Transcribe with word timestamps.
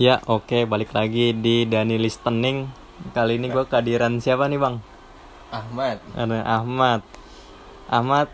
Ya 0.00 0.16
oke 0.24 0.64
balik 0.64 0.96
lagi 0.96 1.36
di 1.36 1.68
Dani 1.68 2.00
Listening 2.00 2.72
Kali 3.12 3.36
ini 3.36 3.52
gue 3.52 3.68
kehadiran 3.68 4.16
siapa 4.16 4.48
nih 4.48 4.56
bang? 4.56 4.80
Ahmad 5.52 6.00
Ada 6.16 6.40
Ahmad 6.40 7.04
Ahmad 7.84 8.32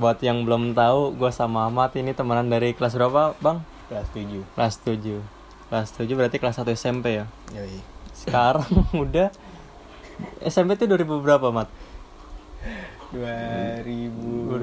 Buat 0.00 0.24
yang 0.24 0.48
belum 0.48 0.72
tahu 0.72 1.20
gue 1.20 1.28
sama 1.28 1.68
Ahmad 1.68 1.92
ini 1.92 2.16
temenan 2.16 2.48
dari 2.48 2.72
kelas 2.72 2.96
berapa 2.96 3.36
bang? 3.44 3.60
kelas 3.92 4.08
7 4.16 4.48
Kelas 4.56 4.80
7 4.80 5.20
Kelas 5.68 5.88
7 5.92 6.08
berarti 6.16 6.40
kelas 6.40 6.56
1 6.56 6.72
SMP 6.72 7.20
ya? 7.20 7.28
Yoi 7.52 7.76
Sekarang 8.16 8.64
udah 9.04 9.28
SMP 10.40 10.80
tuh 10.80 10.88
2000 10.88 11.20
berapa 11.20 11.52
Mat? 11.52 11.68
2013 13.12 14.56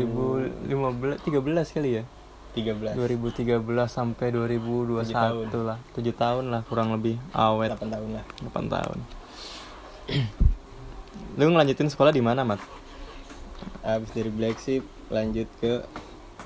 2015 0.73 1.21
13 1.21 1.75
kali 1.77 2.01
ya? 2.01 2.03
2013 2.53 3.57
sampai 3.89 4.29
2021 4.29 5.01
Tujuh 5.01 5.15
tahun. 5.17 5.45
lah. 5.65 5.77
7 5.97 6.13
tahun 6.13 6.43
lah 6.53 6.61
kurang 6.69 6.93
lebih. 6.93 7.17
Awet. 7.33 7.73
8 7.73 7.89
tahun 7.89 8.09
lah. 8.13 8.23
8 8.45 8.69
tahun. 8.69 8.97
Lu 11.41 11.49
ngelanjutin 11.49 11.89
sekolah 11.89 12.13
di 12.13 12.21
mana 12.21 12.45
mat? 12.45 12.61
Abis 13.81 14.13
dari 14.13 14.29
Black 14.29 14.61
Sheep 14.61 14.85
lanjut 15.09 15.49
ke 15.57 15.81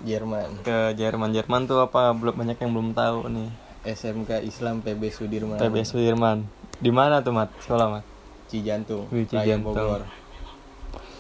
Jerman. 0.08 0.64
Ke 0.64 0.94
Jerman. 0.96 1.36
Jerman 1.36 1.68
tuh 1.68 1.84
apa? 1.84 2.16
Belum 2.16 2.34
banyak 2.38 2.56
yang 2.56 2.72
belum 2.72 2.96
tahu 2.96 3.28
nih. 3.28 3.50
SMK 3.88 4.44
Islam 4.44 4.84
PB 4.84 5.02
Sudirman. 5.12 5.60
PB 5.60 5.76
Sudirman. 5.84 6.48
Di 6.78 6.92
mana 6.94 7.20
tuh 7.24 7.34
mat? 7.34 7.50
Sekolah 7.64 8.00
mat? 8.00 8.04
Cijantung 8.48 9.12
Wih, 9.12 9.28
Cijantung. 9.28 9.76
Bogor. 9.76 10.08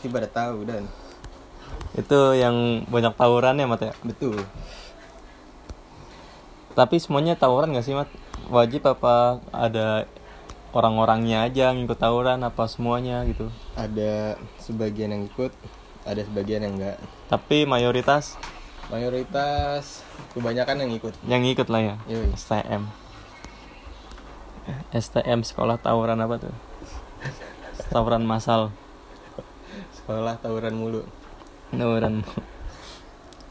Ini 0.03 0.07
pada 0.13 0.27
tahu 0.29 0.63
dan 0.63 0.87
itu 1.97 2.19
yang 2.37 2.85
banyak 2.87 3.13
tawuran 3.17 3.57
ya 3.57 3.65
mat 3.65 3.81
ya? 3.81 3.93
Betul. 4.05 4.37
Tapi 6.77 7.01
semuanya 7.01 7.33
tawuran 7.33 7.73
gak 7.73 7.85
sih 7.85 7.97
mat? 7.97 8.07
Wajib 8.47 8.85
apa 8.85 9.41
ada 9.49 10.05
orang-orangnya 10.71 11.49
aja 11.49 11.73
yang 11.73 11.83
ikut 11.83 11.97
tawuran? 11.97 12.45
Apa 12.45 12.69
semuanya 12.69 13.25
gitu? 13.25 13.49
Ada 13.73 14.37
sebagian 14.61 15.11
yang 15.11 15.25
ikut 15.25 15.51
ada 16.07 16.23
sebagian 16.23 16.63
yang 16.63 16.79
enggak 16.79 16.97
tapi 17.27 17.67
mayoritas? 17.67 18.39
Mayoritas 18.87 20.07
kebanyakan 20.31 20.87
yang 20.87 20.91
ikut. 20.95 21.13
Yang 21.27 21.43
ikut 21.59 21.67
lah 21.67 21.81
ya? 21.83 21.95
Yoi. 22.07 22.31
STM 22.39 22.87
STM 24.95 25.43
sekolah 25.43 25.75
tawuran 25.75 26.23
apa 26.23 26.39
tuh? 26.39 26.55
Tawuran 27.91 28.23
masal 28.23 28.71
sekolah 29.91 30.39
tawuran 30.39 30.71
mulu 30.71 31.03
tawuran. 31.71 32.23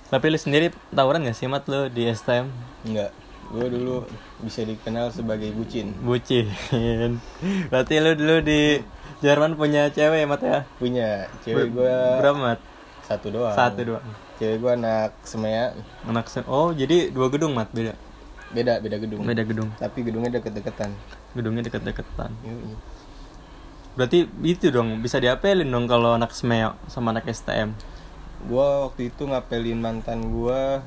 Tapi 0.06 0.25
lu 0.31 0.39
sendiri 0.39 0.70
tawuran 0.95 1.27
gak 1.27 1.36
sih 1.36 1.50
mat 1.50 1.67
lu 1.67 1.91
di 1.91 2.06
STM 2.06 2.47
enggak 2.86 3.11
gue 3.47 3.67
dulu 3.70 4.03
bisa 4.42 4.67
dikenal 4.67 5.14
sebagai 5.14 5.55
bucin. 5.55 5.95
Bucin. 6.03 6.50
Berarti 7.70 7.95
lu 8.03 8.19
dulu 8.19 8.42
di 8.42 8.83
Jerman 9.23 9.55
punya 9.55 9.86
cewek 9.89 10.27
mat 10.27 10.42
ya? 10.42 10.67
Punya. 10.83 11.31
Cewek 11.47 11.70
gue 11.70 11.95
berapa 12.19 12.34
mat? 12.34 12.58
Satu 13.06 13.31
doang. 13.31 13.55
Satu 13.55 13.81
dua 13.86 14.00
cewek 14.36 14.61
gue 14.61 14.73
anak 14.77 15.17
semea 15.25 15.73
anak 16.05 16.28
se- 16.28 16.45
oh 16.45 16.69
jadi 16.77 17.08
dua 17.08 17.33
gedung 17.33 17.56
mat 17.56 17.73
beda? 17.73 17.97
Beda 18.53 18.78
beda 18.83 18.97
gedung. 19.01 19.25
Beda 19.25 19.42
gedung. 19.47 19.69
Tapi 19.80 19.98
gedungnya 20.05 20.30
deket-deketan. 20.36 20.91
Gedungnya 21.33 21.62
deket-deketan. 21.67 22.30
Yoi. 22.45 22.77
berarti 23.97 24.28
itu 24.45 24.69
dong 24.69 25.01
bisa 25.01 25.17
diapelin 25.17 25.73
dong 25.73 25.89
kalau 25.89 26.20
anak 26.20 26.28
smeo 26.36 26.77
sama 26.84 27.17
anak 27.17 27.33
STM 27.33 27.73
gue 28.47 28.66
waktu 28.86 29.11
itu 29.11 29.22
ngapelin 29.27 29.78
mantan 29.83 30.30
gue 30.30 30.80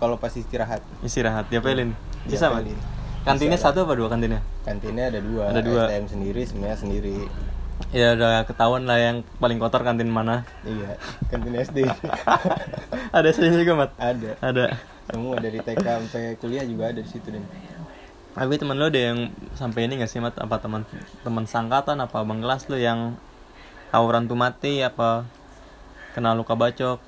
kalau 0.00 0.16
pas 0.16 0.32
istirahat. 0.32 0.80
Istirahat 1.04 1.50
diapelin? 1.52 1.92
Bisa 2.24 2.48
mat 2.48 2.64
Diapelin. 2.64 2.78
kantinnya 3.20 3.58
Bisa. 3.60 3.68
satu 3.68 3.84
apa 3.84 3.92
dua 3.98 4.08
kantinnya? 4.08 4.40
Kantinnya 4.64 5.12
ada 5.12 5.20
dua 5.20 5.52
Ada 5.52 5.60
dua. 5.60 5.82
STM 5.90 6.06
sendiri 6.08 6.42
semea 6.48 6.74
sendiri. 6.78 7.28
Ya 7.92 8.14
udah 8.16 8.46
ketahuan 8.48 8.86
lah 8.88 8.96
yang 8.96 9.26
paling 9.42 9.60
kotor 9.60 9.82
kantin 9.84 10.08
mana. 10.08 10.46
Iya 10.64 10.96
kantin 11.28 11.52
SD 11.58 11.84
ada 13.16 13.28
sini 13.34 13.60
juga 13.60 13.72
mat 13.76 13.90
ada. 14.00 14.38
Ada. 14.40 14.78
Semua 15.10 15.36
dari 15.42 15.58
TK 15.58 15.84
sampai 15.84 16.38
kuliah 16.38 16.64
juga 16.64 16.94
ada 16.94 17.00
di 17.02 17.10
situ 17.10 17.28
dan 17.28 17.44
tapi 18.30 18.62
temen 18.62 18.78
lo 18.78 18.86
ada 18.86 19.10
yang 19.10 19.34
sampai 19.58 19.90
ini 19.90 19.98
gak 19.98 20.06
sih 20.06 20.22
mat 20.22 20.38
apa 20.38 20.62
teman 20.62 20.86
teman 21.26 21.50
sangkatan 21.50 21.98
apa 21.98 22.22
abang 22.22 22.38
kelas 22.38 22.70
lo 22.70 22.78
yang 22.78 23.18
tawuran 23.90 24.30
tuh 24.30 24.38
mati 24.38 24.86
apa 24.86 25.26
kena 26.12 26.34
luka 26.34 26.54
bacok? 26.54 26.98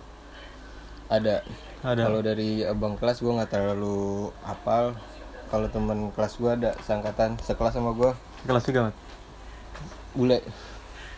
Ada. 1.10 1.42
Ada. 1.82 2.02
Kalau 2.06 2.20
dari 2.22 2.62
abang 2.62 2.94
kelas 2.94 3.18
gue 3.18 3.32
nggak 3.32 3.50
terlalu 3.50 4.30
hafal. 4.46 4.94
Kalau 5.50 5.66
teman 5.68 6.08
kelas 6.14 6.38
gue 6.40 6.50
ada 6.50 6.70
sangkatan 6.80 7.36
sekelas 7.42 7.76
sama 7.76 7.92
gue 7.92 8.10
kelas 8.48 8.64
juga 8.66 8.90
mat? 8.90 8.96
Bule. 10.16 10.38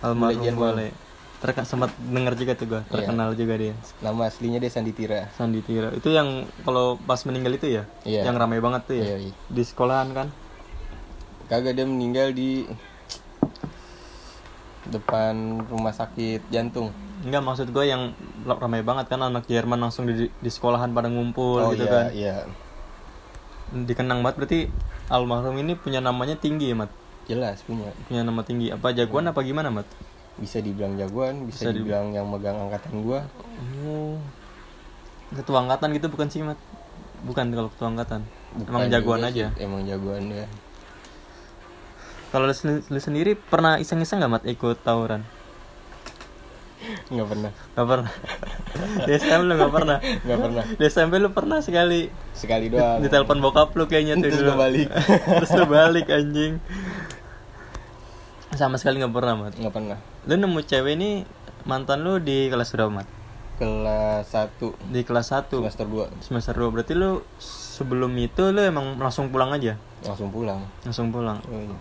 Almarhum 0.04 0.56
boleh 0.56 0.90
terka 1.44 1.60
sempat 1.68 1.92
denger 2.00 2.40
juga 2.40 2.52
tuh 2.56 2.66
gua 2.72 2.80
Iya. 2.88 3.04
terkenal 3.04 3.36
juga 3.36 3.54
dia. 3.60 3.76
Nama 4.00 4.32
aslinya 4.32 4.56
dia 4.56 4.72
Sandi 4.72 4.96
Tira. 4.96 5.28
Sandi 5.36 5.60
Tira. 5.60 5.92
Itu 5.92 6.08
yang 6.08 6.48
kalau 6.64 6.96
pas 6.96 7.20
meninggal 7.28 7.60
itu 7.60 7.68
ya? 7.68 7.84
Iya. 8.08 8.24
yang 8.24 8.40
ramai 8.40 8.64
banget 8.64 8.88
tuh 8.88 8.96
ya? 8.96 9.04
Iya, 9.12 9.28
iya. 9.28 9.32
di 9.52 9.60
sekolahan 9.60 10.08
kan? 10.16 10.28
Kagak 11.52 11.76
dia 11.76 11.84
meninggal 11.84 12.32
di 12.32 12.64
depan 14.88 15.64
rumah 15.68 15.92
sakit 15.92 16.48
jantung 16.48 16.88
Enggak 17.24 17.42
maksud 17.42 17.68
gue 17.72 17.84
yang 17.88 18.12
ramai 18.44 18.84
banget 18.84 19.08
kan 19.08 19.20
anak 19.24 19.48
Jerman 19.48 19.80
langsung 19.80 20.04
di, 20.04 20.28
di 20.28 20.50
sekolahan 20.52 20.92
pada 20.92 21.08
ngumpul 21.08 21.64
oh 21.64 21.72
gitu 21.72 21.88
iya 21.88 21.90
kan. 21.90 22.04
iya. 22.12 22.36
Dikenang 23.72 24.20
banget 24.20 24.36
berarti 24.38 24.60
almarhum 25.08 25.56
ini 25.56 25.72
punya 25.74 26.04
namanya 26.04 26.36
tinggi 26.36 26.70
ya 26.70 26.76
mat? 26.76 26.92
Jelas 27.24 27.64
punya. 27.64 27.88
Punya 28.04 28.20
nama 28.22 28.44
tinggi. 28.44 28.68
Apa 28.68 28.92
jagoan 28.92 29.32
apa 29.32 29.40
gimana 29.40 29.72
mat? 29.72 29.88
Bisa 30.36 30.60
dibilang 30.60 31.00
jagoan 31.00 31.48
bisa, 31.48 31.64
Bisa 31.64 31.70
di- 31.72 31.80
dibilang 31.80 32.12
yang 32.12 32.28
megang 32.28 32.60
angkatan 32.60 33.00
gue 33.00 33.20
oh. 33.88 34.20
Ketua 35.32 35.64
angkatan 35.64 35.96
gitu 35.96 36.12
bukan 36.12 36.28
sih 36.28 36.44
mat? 36.44 36.60
Bukan 37.24 37.48
kalau 37.50 37.72
ketua 37.72 37.88
angkatan. 37.88 38.20
Emang 38.54 38.84
Bukan 38.84 38.92
jagoan 38.92 39.20
juga 39.24 39.30
aja. 39.32 39.46
sih, 39.50 39.64
emang 39.64 39.82
jagoan 39.88 40.28
ya 40.30 40.46
kalau 42.34 42.50
lu, 42.50 42.54
lu 42.82 42.98
sendiri 42.98 43.38
pernah 43.38 43.78
iseng-iseng 43.78 44.18
gak 44.18 44.26
mat 44.26 44.42
ikut 44.42 44.82
tawuran 44.82 45.22
nggak 47.12 47.28
pernah. 47.28 47.50
Gak 47.74 47.86
pernah. 47.86 48.12
Di 49.06 49.12
SMP 49.16 49.42
lu 49.44 49.54
gak 49.56 49.72
pernah? 49.72 49.98
Nggak 50.00 50.38
pernah. 50.40 50.64
Di 50.64 50.84
SMP 50.88 51.14
lu 51.20 51.28
pernah 51.30 51.58
sekali. 51.60 52.08
Sekali 52.36 52.66
doang. 52.68 53.00
Ditelepon 53.00 53.38
bokap 53.40 53.72
lu 53.76 53.84
kayaknya 53.86 54.20
tuh 54.20 54.30
Terus 54.32 54.54
balik. 54.54 54.88
terus 55.40 55.50
lu 55.54 55.64
balik 55.68 56.06
anjing. 56.10 56.60
Sama 58.54 58.78
sekali 58.78 59.02
nggak 59.02 59.14
pernah 59.14 59.34
mat. 59.34 59.54
Nggak 59.58 59.74
pernah. 59.74 59.98
Lu 60.24 60.34
nemu 60.38 60.60
cewek 60.62 60.94
ini 60.94 61.10
mantan 61.64 62.04
lu 62.04 62.20
di 62.20 62.52
kelas 62.52 62.70
berapa 62.76 62.92
mat? 62.92 63.08
Kelas 63.54 64.34
1 64.34 64.90
di 64.90 65.00
kelas 65.06 65.30
1 65.30 65.46
semester 65.46 65.86
2 65.86 66.26
semester 66.26 66.54
2 66.58 66.74
berarti 66.74 66.98
lu 66.98 67.22
sebelum 67.38 68.10
itu 68.18 68.50
lu 68.50 68.58
emang 68.58 68.98
langsung 68.98 69.30
pulang 69.30 69.54
aja? 69.54 69.78
Langsung 70.02 70.34
pulang. 70.34 70.60
Langsung 70.82 71.14
pulang. 71.14 71.38
Oh, 71.46 71.62
iya. 71.62 71.76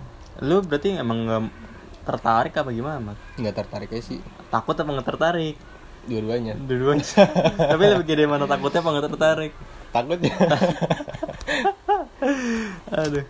lu 0.46 0.62
berarti 0.62 0.98
emang 0.98 1.26
nggak 1.26 1.42
tertarik 2.04 2.54
apa 2.56 2.70
gimana 2.70 3.00
mat? 3.00 3.18
Nggak 3.40 3.56
tertarik 3.64 3.90
aja 3.92 4.04
sih. 4.04 4.20
Takut 4.52 4.76
apa 4.76 4.90
nggak 4.92 5.08
tertarik? 5.08 5.56
Dua-duanya. 6.08 6.54
Dua-duanya. 6.60 7.06
Tapi 7.72 7.84
lebih 7.88 8.06
gede 8.06 8.26
mana 8.28 8.44
takutnya 8.44 8.84
apa 8.84 8.90
nggak 8.92 9.08
tertarik? 9.08 9.54
Takutnya. 9.96 10.34
Aduh. 13.04 13.26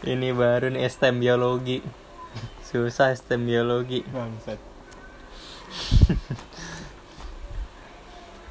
Ini 0.00 0.28
baru 0.32 0.72
nih 0.72 0.82
STEM 0.88 1.22
biologi. 1.22 1.78
Susah 2.66 3.14
STEM 3.14 3.46
biologi. 3.46 4.02
Bangsat. 4.10 4.58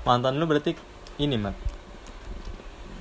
Mantan 0.07 0.40
lu 0.40 0.47
berarti 0.47 0.80
ini 1.19 1.36
mat. 1.36 1.57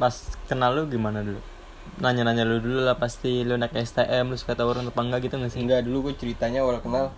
Pas 0.03 0.15
kenal 0.51 0.75
lu 0.75 0.83
gimana 0.91 1.23
dulu 1.23 1.58
nanya-nanya 1.99 2.47
lu 2.47 2.63
dulu 2.63 2.87
lah 2.87 2.97
pasti 2.97 3.43
lu 3.43 3.59
naik 3.59 3.75
STM 3.75 4.31
lu 4.31 4.37
suka 4.39 4.55
tawuran 4.55 4.87
apa 4.87 5.01
enggak 5.03 5.29
gitu 5.29 5.35
nggak 5.39 5.53
sih? 5.53 5.61
Enggak 5.63 5.83
dulu 5.87 6.11
gue 6.11 6.15
ceritanya 6.15 6.63
awal 6.63 6.79
kenal 6.79 7.11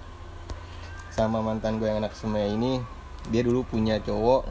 sama 1.13 1.45
mantan 1.45 1.77
gue 1.77 1.87
yang 1.91 2.01
anak 2.01 2.17
semua 2.17 2.45
ini 2.47 2.81
dia 3.29 3.45
dulu 3.45 3.65
punya 3.69 4.01
cowok. 4.01 4.49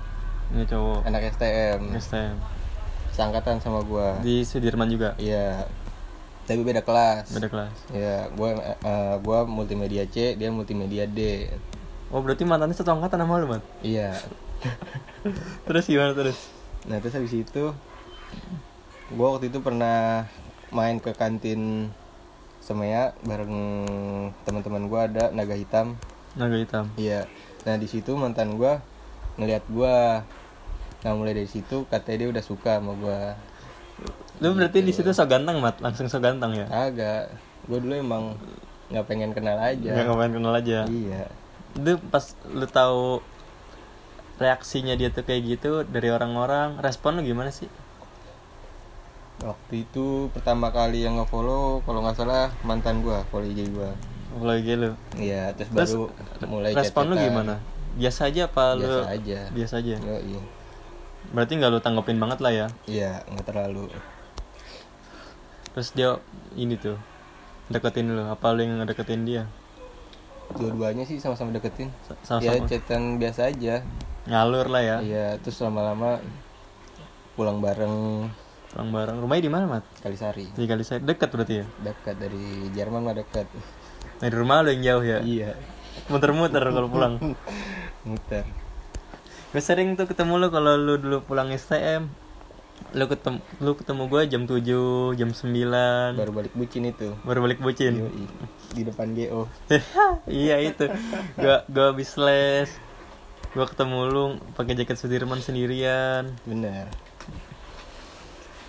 Ini 0.54 0.64
cowok. 0.70 1.00
Anak 1.06 1.22
STM 1.34 1.82
STM 1.98 2.36
seangkatan 3.14 3.60
sama 3.60 3.84
gue 3.84 4.08
di 4.24 4.36
Sudirman 4.48 4.88
juga? 4.88 5.18
Iya. 5.20 5.68
Tapi 6.48 6.66
beda 6.66 6.82
kelas. 6.82 7.30
Beda 7.36 7.50
kelas. 7.52 7.76
Ya 7.94 8.26
gue 8.32 8.50
eh, 8.62 9.16
gua 9.22 9.46
multimedia 9.46 10.06
C 10.10 10.34
dia 10.38 10.50
multimedia 10.50 11.06
D. 11.06 11.52
Oh 12.10 12.26
berarti 12.26 12.42
mantannya 12.46 12.74
satu 12.74 12.96
angkatan 12.96 13.22
sama 13.22 13.38
lu 13.38 13.50
mat? 13.50 13.62
Iya. 13.86 14.18
Terus 15.70 15.86
gimana 15.86 16.12
terus? 16.18 16.50
Nah 16.90 16.98
terus 16.98 17.14
habis 17.16 17.34
itu 17.36 17.64
gue 19.10 19.28
waktu 19.28 19.50
itu 19.50 19.60
pernah 19.62 20.30
main 20.70 21.02
ke 21.02 21.18
kantin 21.18 21.90
Semea 22.62 23.18
bareng 23.26 23.56
teman-teman 24.46 24.86
gue 24.86 25.00
ada 25.00 25.24
naga 25.34 25.58
hitam. 25.58 25.98
Naga 26.38 26.58
hitam. 26.62 26.86
Iya. 27.00 27.26
Nah 27.66 27.76
di 27.82 27.90
situ 27.90 28.14
mantan 28.14 28.62
gue 28.62 28.78
ngelihat 29.42 29.66
gue 29.66 29.96
nah 31.00 31.16
mulai 31.16 31.32
dari 31.32 31.48
situ 31.48 31.88
katanya 31.88 32.28
dia 32.28 32.30
udah 32.36 32.44
suka 32.44 32.76
sama 32.76 32.92
gue 33.00 33.20
lu 34.44 34.52
berarti 34.52 34.84
di 34.84 34.92
situ 34.96 35.12
so 35.12 35.26
ganteng 35.26 35.60
mat? 35.60 35.82
Langsung 35.82 36.08
so 36.08 36.22
ganteng 36.22 36.56
ya? 36.56 36.68
Agak. 36.72 37.34
Gue 37.68 37.80
dulu 37.82 37.96
emang 37.98 38.38
nggak 38.94 39.06
pengen 39.10 39.32
kenal 39.36 39.60
aja. 39.60 39.92
Nggak 39.92 40.06
ngapain 40.08 40.32
kenal 40.32 40.54
aja. 40.56 40.80
Iya. 40.88 41.28
Itu 41.76 42.00
pas 42.08 42.38
lu 42.48 42.64
tahu 42.70 43.20
reaksinya 44.40 44.96
dia 44.96 45.12
tuh 45.12 45.28
kayak 45.28 45.42
gitu 45.58 45.84
dari 45.84 46.08
orang-orang 46.14 46.80
respon 46.80 47.20
lu 47.20 47.28
gimana 47.28 47.52
sih 47.52 47.68
waktu 49.40 49.88
itu 49.88 50.28
pertama 50.36 50.68
kali 50.70 51.08
yang 51.08 51.16
ngefollow 51.16 51.80
kalau 51.88 52.04
nggak 52.04 52.18
salah 52.20 52.52
mantan 52.68 53.00
gue 53.00 53.16
follow 53.32 53.48
IG 53.48 53.72
gue 53.72 53.92
kalau 54.30 54.54
gitu 54.62 54.78
lu? 54.78 54.92
Iya 55.18 55.58
terus, 55.58 55.70
terus 55.74 55.92
baru 55.98 56.04
mulai 56.46 56.72
respon 56.78 57.10
lu 57.10 57.16
gimana? 57.18 57.58
Biasa 57.98 58.30
aja 58.30 58.46
apa 58.46 58.78
lu 58.78 58.86
biasa 58.86 59.10
aja. 59.10 59.40
biasa 59.50 59.74
aja? 59.82 59.96
Yo, 59.98 60.18
iya 60.22 60.42
berarti 61.34 61.52
nggak 61.58 61.72
lu 61.74 61.80
tanggepin 61.82 62.18
banget 62.22 62.40
lah 62.42 62.52
ya? 62.54 62.68
Iya 62.86 63.26
nggak 63.26 63.46
terlalu. 63.50 63.90
Terus 65.74 65.90
dia 65.98 66.10
ini 66.54 66.78
tuh 66.78 66.98
deketin 67.70 68.14
lu 68.14 68.24
apa 68.30 68.54
lu 68.54 68.62
yang 68.66 68.86
deketin 68.86 69.26
dia? 69.26 69.44
Dua-duanya 70.54 71.06
sih 71.06 71.22
sama-sama 71.22 71.54
deketin. 71.54 71.94
Sama 72.26 72.42
ya 72.42 72.58
sama 72.58 72.70
chatan 72.70 73.22
biasa 73.22 73.50
aja. 73.50 73.82
Ngalur 74.30 74.70
lah 74.70 74.82
ya? 74.82 74.98
Iya 75.02 75.28
terus 75.42 75.58
lama-lama 75.62 76.22
pulang 77.34 77.62
bareng 77.62 78.28
pulang 78.70 78.90
bareng. 78.94 79.18
Rumahnya 79.18 79.44
di 79.44 79.52
mana 79.52 79.66
mat? 79.66 79.84
Kalisari. 80.02 80.46
Di 80.54 80.66
kali 80.70 80.86
saya 80.86 81.02
dekat 81.02 81.30
berarti 81.34 81.54
ya? 81.62 81.66
Dekat 81.82 82.16
dari 82.22 82.70
Jerman 82.74 83.02
mah 83.02 83.16
dekat. 83.18 83.50
Dari 84.22 84.34
rumah 84.36 84.62
lu 84.62 84.70
yang 84.78 84.84
jauh 84.86 85.04
ya? 85.04 85.20
Iya. 85.26 85.52
Muter-muter 86.08 86.62
kalau 86.62 86.88
pulang. 86.88 87.18
Muter. 88.08 88.46
Gue 89.50 89.62
sering 89.66 89.98
tuh 89.98 90.06
ketemu 90.06 90.38
lu 90.38 90.48
kalau 90.54 90.78
lu 90.78 91.02
dulu 91.02 91.26
pulang 91.26 91.50
STM 91.50 92.30
lu 92.96 93.06
ketemu 93.12 93.44
lu 93.60 93.76
ketemu 93.76 94.04
gue 94.08 94.22
jam 94.32 94.44
7 94.48 95.20
jam 95.20 95.30
9 95.36 96.16
baru 96.16 96.32
balik 96.32 96.54
bucin 96.56 96.88
itu. 96.88 97.12
Baru 97.28 97.44
balik 97.44 97.60
bucin? 97.60 98.08
Yoi. 98.08 98.26
di 98.72 98.82
depan 98.88 99.12
GO 99.12 99.52
iya 100.32 100.64
itu. 100.64 100.88
Gua 101.36 101.68
gua 101.68 101.86
habis 101.92 102.16
les. 102.16 102.72
Gua 103.52 103.68
ketemu 103.68 104.00
lu 104.08 104.24
pakai 104.56 104.80
jaket 104.80 104.96
Sudirman 104.96 105.44
sendirian. 105.44 106.32
Bener 106.48 107.09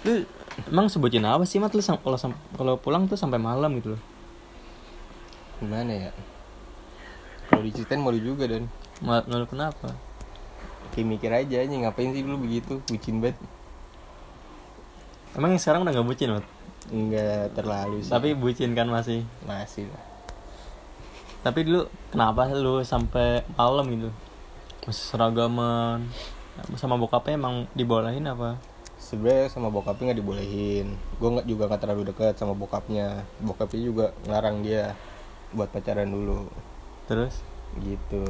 lu 0.07 0.25
emang 0.69 0.87
sebutin 0.89 1.25
apa 1.27 1.45
sih 1.45 1.61
mat? 1.61 1.73
Lu 1.73 1.83
kalau 1.83 2.19
kalau 2.57 2.75
pulang 2.81 3.07
tuh 3.07 3.17
sampai 3.17 3.41
malam 3.41 3.71
gitu 3.79 3.97
loh. 3.97 4.03
Gimana 5.61 5.93
ya? 5.93 6.11
Kalau 7.49 7.63
diceritain 7.65 8.01
malu 8.01 8.21
juga 8.21 8.49
dan. 8.49 8.71
Ma- 9.05 9.27
malu 9.27 9.45
kenapa? 9.45 9.93
Kayak 10.91 11.07
mikir 11.07 11.31
aja 11.31 11.57
nih 11.67 11.87
ngapain 11.87 12.11
sih 12.13 12.23
lu 12.25 12.41
begitu? 12.41 12.81
Bucin 12.89 13.21
banget. 13.21 13.39
Emang 15.37 15.55
yang 15.55 15.63
sekarang 15.63 15.87
udah 15.87 15.93
nggak 15.95 16.09
bucin 16.09 16.35
mat? 16.35 16.47
Enggak 16.91 17.55
terlalu 17.55 18.03
sih. 18.03 18.11
Tapi 18.11 18.35
bucin 18.35 18.75
kan 18.75 18.89
masih? 18.89 19.23
Masih. 19.47 19.87
Lah 19.87 20.11
tapi 21.41 21.65
dulu 21.65 21.89
kenapa 22.13 22.53
lu 22.53 22.85
sampai 22.85 23.41
malam 23.57 23.89
gitu? 23.89 24.13
Masih 24.85 25.05
seragaman. 25.09 26.05
Sama 26.77 27.01
bokapnya 27.01 27.41
emang 27.41 27.65
dibolehin 27.73 28.29
apa 28.29 28.61
sebenarnya 29.11 29.51
sama 29.51 29.75
bokapnya 29.75 30.15
nggak 30.15 30.21
dibolehin. 30.23 30.95
Gue 31.19 31.29
nggak 31.35 31.47
juga 31.51 31.67
nggak 31.67 31.83
terlalu 31.83 32.03
dekat 32.15 32.39
sama 32.39 32.55
bokapnya. 32.55 33.27
Bokapnya 33.43 33.81
juga 33.83 34.07
ngelarang 34.23 34.63
dia 34.63 34.95
buat 35.51 35.67
pacaran 35.75 36.07
dulu. 36.07 36.47
Terus? 37.11 37.43
Gitu. 37.83 38.23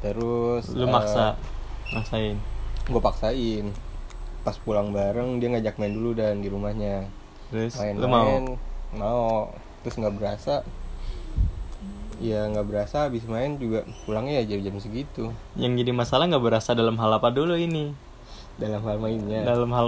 Terus 0.00 0.72
lu 0.72 0.88
maksa? 0.88 1.36
maksain? 1.92 2.40
gue 2.88 3.02
paksain. 3.04 3.68
Pas 4.40 4.56
pulang 4.56 4.88
bareng 4.96 5.36
dia 5.44 5.52
ngajak 5.52 5.76
main 5.76 5.92
dulu 5.92 6.16
dan 6.16 6.40
di 6.40 6.48
rumahnya. 6.48 7.04
Terus? 7.52 7.76
Main 7.76 8.00
lu 8.00 8.08
mau? 8.08 8.24
Main 8.24 8.44
mau. 8.96 9.52
Terus 9.84 10.00
nggak 10.00 10.16
berasa. 10.16 10.64
Ya 12.18 12.48
nggak 12.48 12.66
berasa 12.66 13.06
habis 13.06 13.28
main 13.28 13.60
juga 13.60 13.84
pulangnya 14.08 14.40
ya 14.40 14.56
jam-jam 14.56 14.80
segitu. 14.80 15.36
Yang 15.52 15.84
jadi 15.84 15.92
masalah 15.92 16.24
nggak 16.32 16.44
berasa 16.48 16.72
dalam 16.72 16.96
hal 16.96 17.12
apa 17.12 17.28
dulu 17.28 17.52
ini 17.60 18.07
dalam 18.58 18.82
hal 18.82 18.96
mainnya. 18.98 19.40
Dalam 19.46 19.70
hal 19.72 19.86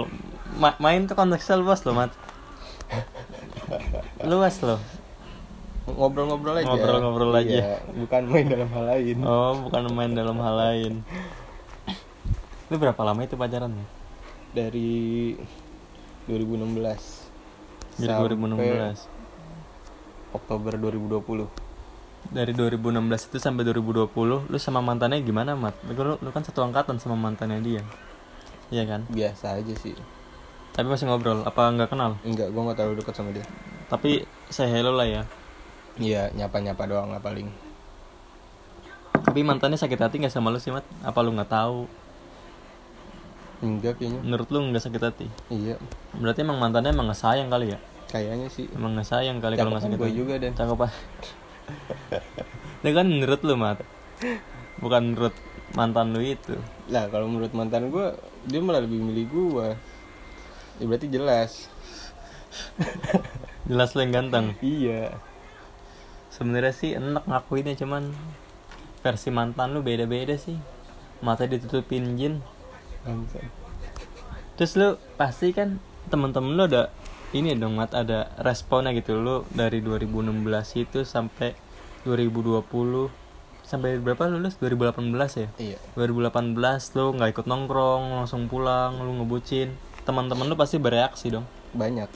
ma- 0.57 0.79
main 0.79 1.05
tuh 1.05 1.15
konteksnya 1.15 1.59
luas 1.59 1.83
loh 1.83 1.95
mat. 1.95 2.11
Luas 4.27 4.55
loh. 4.63 4.79
Ngobrol-ngobrol 5.87 6.55
aja. 6.59 6.67
Ngobrol-ngobrol 6.67 7.31
aja. 7.35 7.51
Iya, 7.51 7.75
bukan 7.95 8.23
main 8.27 8.45
dalam 8.47 8.69
hal 8.71 8.83
lain. 8.95 9.17
Oh 9.23 9.53
bukan 9.67 9.81
main 9.91 10.11
dalam 10.11 10.37
hal 10.39 10.55
lain. 10.55 10.93
Lu 12.71 12.75
berapa 12.79 13.01
lama 13.03 13.19
itu 13.23 13.35
pacaran 13.35 13.71
ya 13.75 13.85
dari 14.51 15.31
2016 16.27 16.75
dari 17.95 18.11
sampai 18.11 18.35
2016 18.35 20.35
Oktober 20.35 20.75
2020 20.75 22.35
dari 22.35 22.51
2016 22.53 23.31
itu 23.31 23.37
sampai 23.41 23.63
2020 23.65 24.51
lu 24.51 24.57
sama 24.59 24.83
mantannya 24.83 25.23
gimana 25.23 25.55
mat? 25.55 25.73
Lu, 25.87 26.19
lu 26.19 26.29
kan 26.35 26.43
satu 26.43 26.61
angkatan 26.61 26.99
sama 26.99 27.15
mantannya 27.15 27.63
dia 27.63 27.81
iya 28.71 28.83
kan? 28.87 29.03
Biasa 29.11 29.59
aja 29.59 29.73
sih. 29.77 29.93
Tapi 30.71 30.87
masih 30.87 31.11
ngobrol 31.11 31.43
apa 31.43 31.67
nggak 31.75 31.91
kenal? 31.91 32.15
Enggak 32.23 32.47
gue 32.49 32.61
nggak 32.63 32.77
terlalu 32.79 32.95
dekat 33.03 33.15
sama 33.19 33.35
dia. 33.35 33.43
Tapi 33.91 34.23
saya 34.47 34.71
hello 34.71 34.95
lah 34.95 35.03
ya. 35.03 35.27
Iya 35.99 36.31
nyapa 36.31 36.63
nyapa 36.63 36.87
doang 36.87 37.11
lah 37.11 37.19
paling. 37.19 37.51
Tapi 39.21 39.39
mantannya 39.43 39.75
sakit 39.75 39.99
hati 39.99 40.23
nggak 40.23 40.31
sama 40.31 40.49
lu 40.49 40.57
sih 40.57 40.71
mat? 40.71 40.87
Apa 41.03 41.19
lu 41.19 41.35
nggak 41.35 41.51
tahu? 41.51 41.85
Enggak 43.61 43.99
kayaknya. 43.99 44.23
Menurut 44.23 44.47
lu 44.47 44.63
nggak 44.71 44.83
sakit 44.87 45.01
hati? 45.03 45.27
Iya. 45.51 45.75
Berarti 46.15 46.47
emang 46.47 46.57
mantannya 46.57 46.95
emang 46.95 47.11
nggak 47.11 47.19
sayang 47.19 47.51
kali 47.51 47.75
ya? 47.75 47.79
Kayaknya 48.07 48.47
sih. 48.47 48.71
Emang 48.71 48.95
nggak 48.95 49.11
sayang 49.11 49.43
kali 49.43 49.59
kalau 49.59 49.75
nggak 49.75 49.85
sakit 49.85 49.99
gue 49.99 50.07
hati. 50.07 50.17
juga 50.17 50.33
dan 50.39 50.55
cakep 50.55 50.79
itu 52.81 52.91
kan 52.91 53.07
menurut 53.07 53.41
lu 53.45 53.55
mat. 53.55 53.77
Bukan 54.81 55.13
menurut 55.13 55.35
mantan 55.77 56.15
lu 56.15 56.21
itu. 56.23 56.57
Lah 56.89 57.05
kalau 57.11 57.29
menurut 57.29 57.53
mantan 57.53 57.93
gue 57.93 58.07
dia 58.49 58.59
malah 58.61 58.81
lebih 58.81 59.01
milih 59.01 59.25
gue 59.29 59.67
ya 60.81 60.85
berarti 60.89 61.07
jelas. 61.13 61.69
Jelas 63.69 63.93
lu 63.93 64.01
yang 64.01 64.13
ganteng. 64.17 64.57
Iya. 64.59 65.15
Sebenarnya 66.33 66.73
sih 66.73 66.97
enak 66.97 67.29
ngakuinnya 67.29 67.77
cuman 67.77 68.09
versi 69.05 69.29
mantan 69.29 69.77
lu 69.77 69.85
beda-beda 69.85 70.33
sih. 70.35 70.57
Mata 71.21 71.45
ditutupin 71.45 72.17
jin. 72.17 72.41
Terus 74.57 74.73
lu 74.73 74.97
pasti 75.15 75.53
kan 75.53 75.77
temen-temen 76.09 76.57
lu 76.57 76.65
ada 76.65 76.89
ini 77.31 77.55
dong 77.55 77.77
mat 77.77 77.93
ada 77.93 78.33
responnya 78.41 78.91
gitu. 78.97 79.21
Lu 79.21 79.45
dari 79.53 79.85
2016 79.85 80.81
itu 80.81 81.05
sampai 81.05 81.53
2020 82.03 82.65
sampai 83.71 83.95
berapa 84.03 84.27
lulus 84.27 84.59
2018 84.59 85.15
ya? 85.39 85.47
Iya. 85.55 85.77
2018 85.95 86.59
lu 86.99 87.05
nggak 87.15 87.29
ikut 87.31 87.45
nongkrong 87.47 88.03
langsung 88.19 88.51
pulang 88.51 88.99
lu 88.99 89.23
ngebucin. 89.23 89.71
Teman-teman 90.03 90.51
lu 90.51 90.59
pasti 90.59 90.75
bereaksi 90.75 91.31
dong. 91.31 91.47
Banyak. 91.71 92.11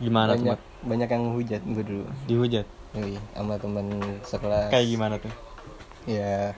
Gimana 0.00 0.32
tuh 0.32 0.48
banyak. 0.48 0.56
Mat? 0.56 0.60
banyak 0.86 1.08
yang 1.12 1.24
hujat 1.36 1.60
gue 1.60 1.84
dulu. 1.84 2.04
Dihujat? 2.24 2.66
Yoi, 2.96 3.20
sama 3.36 3.60
teman 3.60 3.86
sekelas. 4.24 4.72
Kayak 4.72 4.86
gimana 4.88 5.14
tuh? 5.20 5.32
Ya 6.08 6.56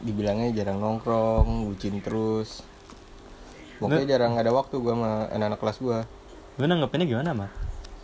dibilangnya 0.00 0.48
jarang 0.56 0.80
nongkrong 0.80 1.68
bucin 1.68 2.00
terus. 2.00 2.64
Pokoknya 3.76 4.16
jarang 4.16 4.40
ada 4.40 4.48
waktu 4.48 4.80
gue 4.80 4.92
sama 4.96 5.28
anak-anak 5.28 5.60
kelas 5.60 5.78
gue 5.84 5.98
lu 6.54 6.70
nanggepinnya 6.70 7.06
gimana 7.10 7.30
mat 7.34 7.50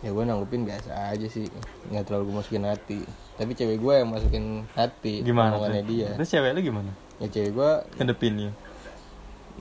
ya 0.01 0.09
gue 0.09 0.23
nanggepin 0.25 0.65
biasa 0.65 1.13
aja 1.13 1.27
sih. 1.29 1.45
Nggak 1.93 2.09
terlalu 2.09 2.23
gue 2.29 2.35
masukin 2.41 2.65
hati. 2.65 2.99
Tapi 3.37 3.51
cewek 3.53 3.77
gue 3.81 3.93
yang 4.01 4.09
masukin 4.09 4.45
hati 4.77 5.21
gimana 5.25 5.57
tuh? 5.57 5.69
dia. 5.85 6.13
Terus 6.17 6.29
cewek 6.29 6.51
lu 6.57 6.61
gimana? 6.61 6.91
Ya 7.21 7.27
cewek 7.29 7.51
gue 7.53 7.71
ngedepinnya 8.01 8.51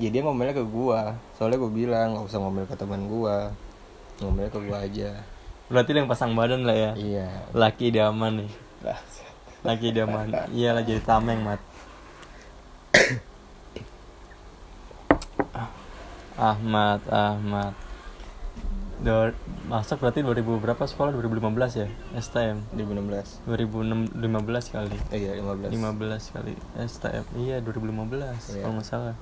ya 0.01 0.09
dia 0.09 0.25
ngomelnya 0.25 0.57
ke 0.57 0.65
gue 0.65 1.01
soalnya 1.37 1.61
gue 1.61 1.69
bilang 1.69 2.17
nggak 2.17 2.25
usah 2.25 2.41
ngomel 2.41 2.65
ke 2.65 2.73
teman 2.73 3.05
gue 3.05 3.37
ngomelnya 4.25 4.53
ke 4.53 4.61
gue 4.61 4.77
aja. 4.77 5.11
Berarti 5.71 5.95
yang 5.95 6.11
pasang 6.11 6.35
badan 6.35 6.67
lah 6.67 6.75
ya? 6.75 6.93
Iya. 6.99 7.31
Laki 7.55 7.95
idaman 7.95 8.45
nih. 8.45 8.51
Laki 9.65 9.93
idaman 9.93 10.33
iyalah 10.53 10.85
jadi 10.85 11.01
tameng 11.05 11.41
mat. 11.45 11.61
Ahmad 16.41 17.01
Ahmad 17.09 17.77
Dor 19.01 19.33
masuk 19.65 20.05
berarti 20.05 20.21
2000 20.21 20.45
berapa 20.61 20.85
sekolah? 20.85 21.09
2015 21.17 21.81
ya? 21.81 21.89
STM 22.21 22.61
2016 22.77 23.49
2015 23.49 24.77
kali. 24.77 24.97
Eh, 25.09 25.19
iya 25.25 25.33
15 25.41 25.73
15 25.73 26.35
kali 26.37 26.53
STM 26.77 27.25
iya 27.41 27.57
2015 27.65 27.81
Iya. 28.53 28.61
kalau 28.61 28.75
nggak 28.77 28.85
salah. 28.85 29.17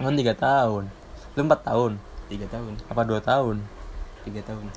Kan 0.00 0.16
tiga 0.16 0.32
tahun. 0.32 0.88
Lu 1.36 1.40
empat 1.44 1.60
tahun? 1.68 1.92
Tiga 2.32 2.46
tahun. 2.48 2.72
Apa 2.88 3.02
dua 3.04 3.20
tahun? 3.20 3.60
Tiga 4.24 4.40
tahun. 4.40 4.72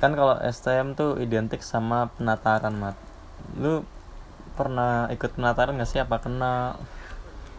Kan 0.00 0.16
kalau 0.16 0.40
STM 0.40 0.96
tuh 0.96 1.20
identik 1.20 1.60
sama 1.60 2.08
penataran 2.16 2.72
mat. 2.72 2.96
Lu 3.52 3.84
pernah 4.56 5.12
ikut 5.12 5.36
penataran 5.36 5.76
gak 5.76 5.90
sih? 5.92 6.00
Apa 6.00 6.24
kena? 6.24 6.80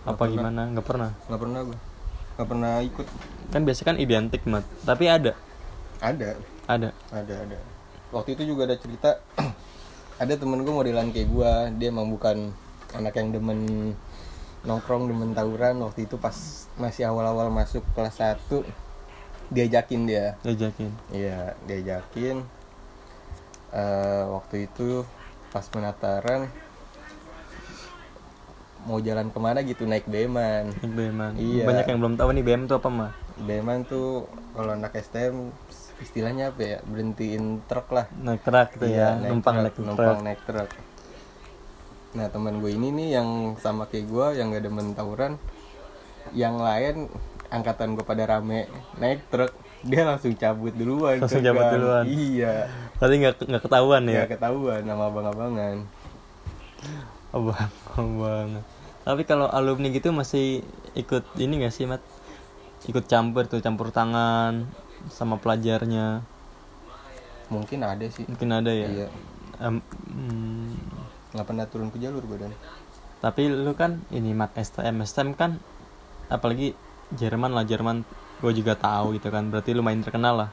Apa 0.03 0.25
pernah. 0.25 0.34
gimana? 0.50 0.62
Nggak 0.74 0.86
pernah? 0.89 1.10
Nggak 1.29 1.41
pernah 1.46 1.62
gue 1.70 1.92
nggak 2.36 2.48
pernah 2.48 2.82
ikut. 2.82 3.08
Kan 3.54 3.62
biasanya 3.63 3.88
kan 3.94 3.98
identik 4.02 4.42
mat. 4.50 4.66
Tapi 4.82 5.06
ada? 5.06 5.32
Ada. 6.02 6.38
Ada? 6.66 6.90
Ada 7.13 7.36
ada. 7.46 7.60
Waktu 8.13 8.38
itu 8.38 8.54
juga 8.54 8.70
ada 8.70 8.78
cerita 8.78 9.22
ada 10.24 10.34
temen 10.38 10.62
gue 10.62 10.74
modelan 10.74 11.10
kayak 11.10 11.30
gue 11.30 11.52
dia 11.82 11.90
emang 11.90 12.10
bukan 12.10 12.54
anak 12.94 13.18
yang 13.18 13.34
demen 13.34 13.60
nongkrong 14.66 15.10
demen 15.10 15.38
tawuran. 15.38 15.78
Waktu 15.86 16.10
itu 16.10 16.18
pas 16.18 16.68
masih 16.80 17.06
awal-awal 17.06 17.54
masuk 17.54 17.86
kelas 17.94 18.18
1 18.18 18.66
diajakin 19.54 20.10
dia. 20.10 20.40
Diajakin? 20.42 20.90
Iya 21.13 21.54
diajakin. 21.70 22.42
Eh, 23.74 24.24
waktu 24.30 24.70
itu 24.70 25.06
pas 25.54 25.66
penataran 25.70 26.50
mau 28.84 29.00
jalan 29.00 29.28
ke 29.28 29.40
mana 29.40 29.60
gitu 29.62 29.84
naik 29.84 30.04
beman. 30.06 30.68
Naik 30.72 30.92
BM-an. 30.92 31.32
Iya. 31.36 31.63
banyak 31.63 31.86
yang 31.88 32.00
belum 32.00 32.16
tahu 32.16 32.30
nih 32.32 32.44
BM 32.44 32.62
itu 32.66 32.75
apa 32.75 32.90
mah 32.90 33.12
beman 33.34 33.82
tuh 33.84 34.30
kalau 34.54 34.72
anak 34.72 34.94
STM 34.94 35.50
istilahnya 36.00 36.52
apa 36.52 36.62
ya 36.62 36.78
berhentiin 36.84 37.63
truk 37.66 37.88
lah. 37.90 38.06
Naik 38.13 38.44
truk 38.44 38.68
gitu 38.75 38.86
ya 38.88 39.16
Iya, 39.16 39.32
numpang 39.32 39.56
truk, 39.58 39.63
naik 39.63 39.75
numpang 39.80 39.96
truk 39.98 40.18
naik 40.22 40.42
truk. 40.44 40.70
Nah 42.13 42.28
teman 42.30 42.62
gue 42.62 42.72
ini 42.72 42.90
nih 42.92 43.08
yang 43.18 43.30
sama 43.58 43.88
kayak 43.88 44.06
gue 44.06 44.25
yang 44.38 44.52
gak 44.52 44.63
demen 44.63 44.94
tawuran 44.94 45.42
yang 46.32 46.56
lain 46.56 47.10
angkatan 47.50 47.94
gue 47.94 48.06
pada 48.06 48.24
rame 48.28 48.66
naik 48.96 49.25
truk 49.28 49.52
dia 49.84 50.08
langsung 50.08 50.32
cabut 50.34 50.72
duluan 50.72 51.20
Langsung 51.20 51.44
ke 51.44 51.48
cabut 51.48 51.66
duluan. 51.72 52.04
iya. 52.08 52.72
Berarti 52.96 53.16
nggak 53.20 53.36
nggak 53.44 53.63
ketahuan 53.63 54.04
ya? 54.08 54.24
Nggak 54.24 54.32
ketahuan 54.40 54.82
sama 54.84 55.04
abang-abangan. 55.12 55.78
Abang 57.34 57.68
abang 57.98 58.50
tapi 59.03 59.27
kalau 59.27 59.51
alumni 59.51 59.91
gitu 59.91 60.15
masih 60.15 60.63
ikut 60.95 61.27
ini 61.36 61.67
gak 61.67 61.75
sih 61.75 61.83
mat? 61.83 62.00
Ikut 62.88 63.03
campur 63.07 63.48
tuh 63.51 63.60
campur 63.60 63.91
tangan 63.91 64.67
sama 65.12 65.36
pelajarnya. 65.39 66.24
Mungkin 67.51 67.83
ada 67.83 68.07
sih. 68.07 68.24
Mungkin 68.27 68.50
ada 68.51 68.72
ya? 68.72 68.88
Iya. 68.88 69.07
Em, 69.60 69.83
hmm, 69.83 70.72
nggak 71.36 71.48
pernah 71.48 71.65
turun 71.67 71.91
ke 71.91 72.00
jalur 72.00 72.24
gue 72.25 72.38
dan 72.41 72.51
tapi 73.24 73.48
lu 73.48 73.72
kan 73.77 74.03
ini 74.12 74.36
mat 74.36 74.51
STM 74.51 75.00
STM 75.07 75.31
kan 75.39 75.55
apalagi 76.27 76.75
Jerman 77.15 77.55
lah 77.55 77.63
Jerman 77.63 78.03
gue 78.39 78.51
juga 78.55 78.79
tahu 78.79 79.19
gitu 79.19 79.27
kan. 79.31 79.51
Berarti 79.51 79.75
lumayan 79.75 80.03
terkenal 80.03 80.48
lah. 80.48 80.50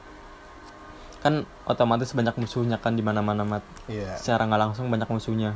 Kan 1.23 1.47
otomatis 1.67 2.11
banyak 2.11 2.35
musuhnya 2.35 2.79
kan 2.83 2.99
di 2.99 3.03
mana 3.03 3.23
mana 3.23 3.47
mat. 3.47 3.63
Iya. 3.87 4.19
Secara 4.19 4.43
nggak 4.47 4.61
langsung 4.61 4.91
banyak 4.91 5.07
musuhnya 5.07 5.55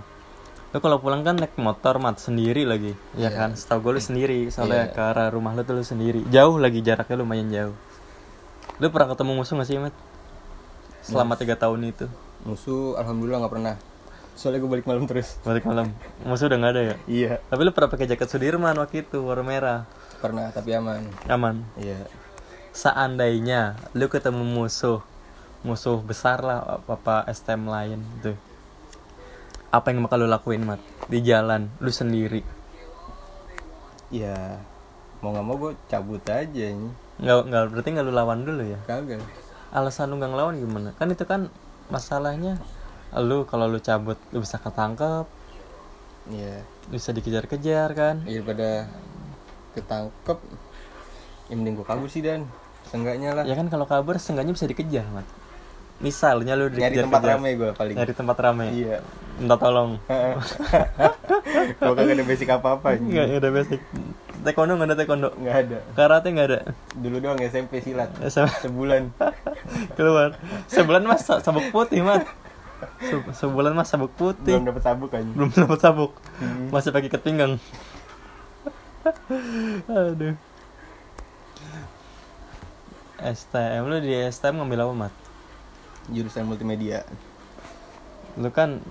lu 0.75 0.83
kalau 0.83 0.99
pulang 0.99 1.23
kan 1.23 1.39
naik 1.39 1.55
motor 1.55 2.03
mat 2.03 2.19
sendiri 2.19 2.67
lagi. 2.67 2.91
Ya 3.15 3.31
Iya. 3.31 3.39
kan? 3.39 3.49
Setahu 3.55 3.79
gue 3.79 3.91
lu 3.95 4.01
sendiri 4.03 4.51
soalnya 4.51 4.91
Iya. 4.91 4.93
ke 4.93 4.99
arah 4.99 5.31
rumah 5.31 5.55
lu 5.55 5.63
tuh 5.63 5.79
lu 5.79 5.87
sendiri. 5.87 6.27
Jauh 6.27 6.59
lagi 6.59 6.83
jaraknya 6.83 7.15
lumayan 7.15 7.47
jauh. 7.47 7.75
Lu 8.83 8.91
pernah 8.91 9.15
ketemu 9.15 9.39
musuh 9.39 9.55
gak 9.55 9.67
sih 9.71 9.79
mat? 9.79 9.95
Selama 10.99 11.39
tiga 11.39 11.55
tahun 11.55 11.95
itu. 11.95 12.11
Musuh 12.43 12.99
alhamdulillah 12.99 13.47
nggak 13.47 13.53
pernah. 13.55 13.75
Soalnya 14.35 14.59
gue 14.59 14.71
balik 14.75 14.83
malam 14.83 15.07
terus. 15.07 15.39
Balik 15.47 15.63
malam. 15.63 15.95
Musuh 16.27 16.51
udah 16.51 16.59
nggak 16.59 16.73
ada 16.75 16.81
ya? 16.83 16.95
Iya. 17.07 17.33
Tapi 17.47 17.61
lu 17.63 17.71
pernah 17.71 17.89
pakai 17.95 18.05
jaket 18.11 18.27
Sudirman 18.27 18.75
waktu 18.75 19.07
itu 19.07 19.23
warna 19.23 19.47
merah. 19.47 19.79
Pernah 20.19 20.51
tapi 20.51 20.75
aman. 20.75 21.07
Aman? 21.31 21.63
Iya. 21.79 22.03
Seandainya 22.75 23.79
lu 23.95 24.11
ketemu 24.11 24.43
musuh 24.43 24.99
musuh 25.63 26.03
besar 26.03 26.43
lah 26.43 26.83
apa, 26.83 26.93
apa 26.93 27.15
STM 27.31 27.65
lain 27.65 27.99
gitu 28.19 28.37
apa 29.75 29.91
yang 29.91 30.03
bakal 30.07 30.23
lu 30.23 30.27
lakuin 30.31 30.63
mat? 30.63 30.79
Di 31.11 31.19
jalan 31.19 31.67
lu 31.83 31.91
sendiri. 31.91 32.41
Ya 34.09 34.63
mau 35.19 35.33
nggak 35.33 35.45
mau 35.45 35.55
gue 35.59 35.71
cabut 35.91 36.23
aja 36.29 36.65
ini. 36.71 36.89
Nggak 37.19 37.39
nggak 37.51 37.63
berarti 37.75 37.89
nggak 37.91 38.05
lu 38.07 38.13
lawan 38.15 38.39
dulu 38.47 38.63
ya? 38.63 38.79
Kagak. 38.87 39.19
Alasan 39.75 40.11
lu 40.11 40.21
nggak 40.21 40.31
ngelawan 40.31 40.55
gimana? 40.57 40.89
Kan 40.95 41.11
itu 41.11 41.27
kan 41.27 41.51
masalahnya. 41.91 42.57
Lu 43.15 43.43
kalau 43.43 43.67
lu 43.67 43.79
cabut 43.83 44.19
lu 44.31 44.39
bisa 44.39 44.57
ketangkep. 44.57 45.27
Iya. 46.31 46.63
Bisa 46.89 47.11
dikejar-kejar 47.11 47.89
kan? 47.93 48.15
Daripada 48.23 48.89
ketangkep 49.75 50.39
yang 51.51 51.57
mending 51.61 51.75
gue 51.77 51.85
kabur 51.85 52.09
sih 52.09 52.23
dan. 52.23 52.47
Seenggaknya 52.89 53.35
lah. 53.35 53.43
Ya 53.43 53.53
kan 53.59 53.67
kalau 53.67 53.85
kabur 53.89 54.15
seenggaknya 54.17 54.55
bisa 54.55 54.65
dikejar 54.69 55.05
mat 55.11 55.27
misalnya 55.95 56.53
lu 56.53 56.67
nyari 56.67 56.97
tempat 56.97 57.21
ramai 57.23 57.55
gue 57.55 57.71
paling. 57.71 57.95
Nyari 57.95 58.13
tempat 58.13 58.37
rame. 58.37 58.67
Iya. 58.71 58.97
Minta 59.35 59.59
tolong. 59.59 59.99
Gue 61.75 61.91
kagak 61.91 62.15
ada 62.15 62.23
basic 62.23 62.47
apa 62.47 62.79
apa 62.79 62.95
nggak 62.95 63.35
ada 63.35 63.49
basic. 63.51 63.83
Taekwondo 64.41 64.79
nggak 64.79 64.87
ada 64.87 64.95
taekwondo? 64.95 65.29
Nggak 65.35 65.55
ada. 65.57 65.77
Karate 65.91 66.27
nggak 66.31 66.47
ada? 66.47 66.59
Dulu 66.95 67.15
doang 67.19 67.39
SMP 67.41 67.83
silat. 67.83 68.15
Sebulan. 68.23 69.11
Keluar. 69.99 70.39
Sebulan 70.67 71.03
mas 71.03 71.27
sa- 71.27 71.43
sabuk 71.43 71.67
putih 71.69 71.99
mas 71.99 72.23
Se- 73.01 73.31
sebulan 73.35 73.71
mas 73.71 73.87
sabuk 73.87 74.11
putih. 74.13 74.55
Belum 74.55 74.67
dapat 74.67 74.83
sabuk 74.83 75.09
kan 75.11 75.23
belum 75.31 75.49
dapat 75.49 75.79
sabuk. 75.79 76.11
Hmm. 76.39 76.67
masih 76.69 76.91
pakai 76.91 77.07
ikat 77.07 77.23
pinggang 77.23 77.55
aduh 79.89 80.35
STM 83.15 83.83
lu 83.85 83.97
di 83.99 84.11
STM 84.11 84.59
ngambil 84.59 84.85
apa 84.85 84.93
mat 84.93 85.13
jurusan 86.11 86.45
multimedia. 86.45 87.07
Lu 88.35 88.51
kan 88.51 88.83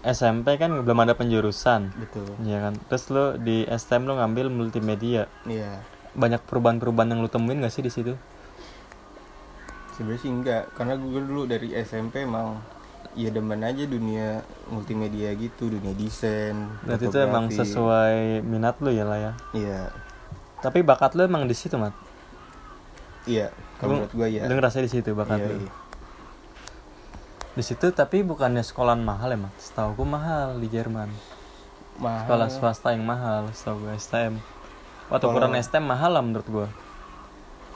SMP 0.00 0.56
kan 0.56 0.72
belum 0.80 0.98
ada 1.04 1.12
penjurusan. 1.12 1.92
Betul. 1.92 2.28
Ya 2.44 2.64
kan? 2.64 2.74
Terus 2.88 3.04
lu 3.12 3.24
di 3.40 3.68
STM 3.68 4.08
lu 4.08 4.16
ngambil 4.16 4.48
multimedia. 4.48 5.28
Iya. 5.44 5.84
Banyak 6.16 6.44
perubahan-perubahan 6.48 7.14
yang 7.14 7.20
lu 7.20 7.30
temuin 7.30 7.60
gak 7.60 7.72
sih 7.72 7.84
di 7.84 7.92
situ? 7.92 8.16
Sebenarnya 9.94 10.20
sih 10.24 10.32
enggak 10.32 10.64
karena 10.72 10.96
gue 10.96 11.20
dulu 11.20 11.44
dari 11.44 11.76
SMP 11.76 12.24
emang 12.24 12.56
ya 13.18 13.28
demen 13.28 13.60
aja 13.60 13.84
dunia 13.90 14.38
multimedia 14.70 15.34
gitu 15.34 15.66
dunia 15.66 15.90
desain 15.98 16.54
berarti 16.86 17.10
itu 17.10 17.18
emang 17.18 17.50
sesuai 17.50 18.46
minat 18.46 18.78
lu 18.78 18.94
ya 18.94 19.02
lah 19.02 19.18
ya 19.18 19.32
iya. 19.50 19.80
Tapi 20.60 20.84
bakat 20.84 21.16
lu 21.16 21.24
emang 21.24 21.48
di 21.48 21.56
situ 21.56 21.74
mat? 21.80 21.96
Iya 23.24 23.48
kalau 23.80 24.04
menurut 24.04 24.12
gue 24.12 24.28
ya 24.30 24.46
lu 24.46 24.54
ngerasa 24.54 24.78
di 24.84 24.90
situ 24.92 25.10
bakat 25.16 25.42
iya, 25.42 25.48
lu? 25.48 25.56
iya. 25.66 25.70
Di 27.60 27.64
situ 27.68 27.92
tapi 27.92 28.24
bukannya 28.24 28.64
sekolahan 28.64 29.04
mahal 29.04 29.36
ya 29.36 29.38
mat 29.44 29.52
setahu 29.60 29.92
gua 30.00 30.16
mahal 30.16 30.56
di 30.56 30.72
Jerman. 30.72 31.12
Mahal. 32.00 32.24
Sekolah 32.24 32.48
swasta 32.48 32.88
yang 32.96 33.04
mahal 33.04 33.52
setahu 33.52 33.84
gua 33.84 33.92
STM 34.00 34.40
waktu 35.12 35.20
Kalau- 35.28 35.36
ukuran 35.36 35.52
STM 35.60 35.84
mahal 35.84 36.16
lah 36.16 36.24
menurut 36.24 36.48
gua. 36.48 36.68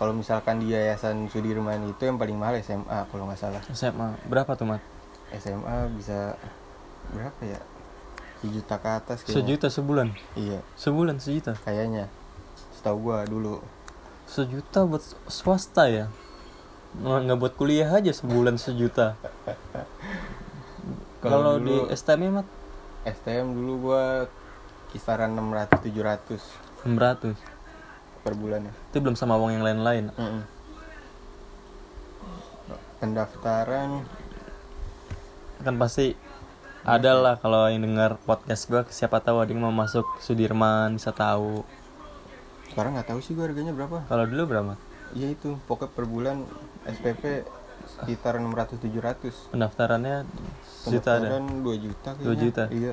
Kalau 0.00 0.16
misalkan 0.16 0.64
di 0.64 0.72
yayasan 0.72 1.28
Sudirman 1.28 1.84
itu 1.84 2.02
yang 2.08 2.16
paling 2.16 2.34
mahal 2.40 2.56
SMA 2.64 3.04
kalau 3.12 3.28
nggak 3.28 3.36
salah. 3.36 3.60
SMA 3.76 4.16
berapa 4.24 4.56
tuh 4.56 4.64
mat 4.72 4.80
SMA 5.36 5.92
bisa 6.00 6.32
berapa 7.12 7.40
ya? 7.44 7.60
Sejuta 8.40 8.80
ke 8.80 8.88
atas 8.88 9.18
kayaknya. 9.20 9.36
sejuta 9.36 9.66
sebulan? 9.68 10.08
Iya. 10.32 10.64
Sebulan 10.80 11.20
sejuta? 11.20 11.60
Kayaknya. 11.60 12.08
Setahu 12.72 13.12
gua 13.12 13.28
dulu. 13.28 13.60
Sejuta 14.24 14.88
buat 14.88 15.04
swasta 15.28 15.92
ya 15.92 16.08
nggak 17.02 17.38
buat 17.38 17.54
kuliah 17.58 17.90
aja 17.90 18.14
sebulan 18.14 18.54
sejuta. 18.54 19.18
Kalau 21.24 21.58
di 21.58 21.74
STM 21.90 22.20
ya 22.20 22.30
mat? 22.40 22.46
STM 23.08 23.56
dulu 23.56 23.72
gua 23.90 24.28
kisaran 24.92 25.34
600 25.34 25.80
700 25.82 26.86
600 26.86 27.34
per 28.22 28.34
bulan 28.36 28.68
ya. 28.68 28.72
Itu 28.92 29.02
belum 29.02 29.16
sama 29.18 29.34
uang 29.40 29.58
yang 29.58 29.64
lain-lain. 29.64 30.12
Mm-mm. 30.14 30.42
pendaftaran. 33.02 34.00
Kan 35.60 35.76
pasti 35.76 36.16
ada 36.88 37.12
lah 37.12 37.36
kalau 37.36 37.68
yang 37.68 37.84
dengar 37.84 38.16
podcast 38.24 38.64
gua 38.70 38.84
siapa 38.88 39.20
tahu 39.20 39.44
ada 39.44 39.52
yang 39.52 39.64
mau 39.66 39.74
masuk 39.74 40.06
Sudirman 40.22 40.96
bisa 40.96 41.12
tahu. 41.12 41.66
Sekarang 42.72 42.96
nggak 42.96 43.12
tahu 43.12 43.20
sih 43.20 43.36
gua 43.36 43.50
harganya 43.50 43.76
berapa. 43.76 44.08
Kalau 44.08 44.24
dulu 44.24 44.44
berapa 44.48 44.93
iya 45.14 45.32
itu. 45.32 45.56
Pokoknya 45.64 45.94
per 45.94 46.04
bulan 46.04 46.36
SPP 46.84 47.46
sekitar 47.84 48.40
600 48.40 48.80
700 48.80 49.52
pendaftarannya 49.52 50.24
sejuta 50.66 51.10
ada? 51.20 51.28
Pendaftaran 51.30 51.46
2 51.62 51.84
juta 51.84 52.08
kayaknya. 52.16 52.26
Dua 52.26 52.34
juta? 52.36 52.62
iya. 52.74 52.92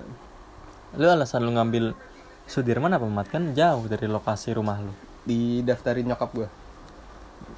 Lu 0.95 1.07
alasan 1.07 1.41
lu 1.43 1.51
ngambil 1.55 1.95
Sudirman 2.49 2.91
apa 2.91 3.07
mat? 3.07 3.31
Kan 3.31 3.55
jauh 3.55 3.87
dari 3.87 4.11
lokasi 4.11 4.51
rumah 4.51 4.75
lu. 4.83 4.91
Didaftarin 5.23 6.03
nyokap 6.03 6.29
gua. 6.35 6.49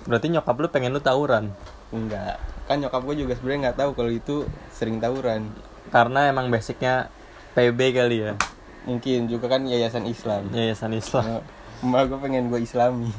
Berarti 0.05 0.27
nyokap 0.29 0.55
lu 0.59 0.67
pengen 0.69 0.93
lu 0.93 1.01
tawuran? 1.01 1.49
Enggak. 1.89 2.37
Kan 2.69 2.77
nyokap 2.77 3.01
gua 3.01 3.15
juga 3.17 3.33
sebenarnya 3.33 3.71
nggak 3.71 3.77
tahu 3.81 3.91
kalau 3.97 4.11
itu 4.13 4.45
sering 4.69 5.01
tawuran. 5.01 5.49
Karena 5.89 6.29
emang 6.29 6.53
basicnya 6.53 7.09
PB 7.57 7.79
kali 7.97 8.17
ya? 8.21 8.33
Mungkin 8.85 9.31
juga 9.31 9.49
kan 9.49 9.65
yayasan 9.65 10.05
Islam. 10.05 10.51
Yayasan 10.53 10.93
Islam. 10.93 11.41
Emak 11.83 12.13
gue 12.13 12.19
pengen 12.19 12.47
gue 12.47 12.63
islami 12.63 13.11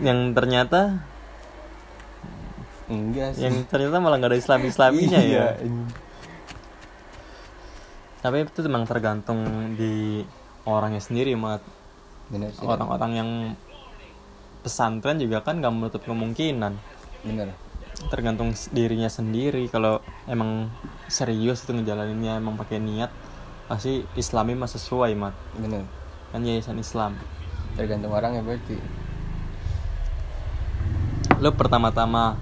yang 0.00 0.32
ternyata 0.36 1.00
Enggak 2.86 3.34
sih. 3.34 3.42
yang 3.48 3.66
ternyata 3.66 3.98
malah 3.98 4.16
nggak 4.20 4.30
ada 4.30 4.38
Islam 4.38 4.60
Islaminya 4.68 5.20
Iya, 5.20 5.58
ya 5.58 5.70
tapi 8.26 8.42
itu 8.42 8.58
memang 8.66 8.90
tergantung 8.90 9.38
di 9.78 10.26
orangnya 10.66 10.98
sendiri 10.98 11.38
mat 11.38 11.62
orang-orang 12.58 13.12
yang 13.14 13.30
pesantren 14.66 15.22
juga 15.22 15.46
kan 15.46 15.62
gak 15.62 15.70
menutup 15.70 16.02
kemungkinan. 16.02 16.74
Bener 17.22 17.54
tergantung 18.10 18.52
dirinya 18.74 19.08
sendiri. 19.08 19.70
Kalau 19.70 20.04
emang 20.28 20.68
serius 21.08 21.64
itu 21.64 21.72
ngejalaninnya 21.72 22.42
emang 22.42 22.58
pakai 22.58 22.82
niat 22.82 23.08
pasti 23.66 24.06
islami 24.14 24.54
mah 24.54 24.70
sesuai 24.70 25.18
mat 25.18 25.34
bener 25.58 25.82
kan 26.30 26.42
yayasan 26.42 26.82
Islam. 26.82 27.14
Tergantung 27.78 28.10
orang 28.10 28.38
ya 28.38 28.42
berarti 28.42 28.74
lu 31.36 31.52
pertama-tama 31.52 32.40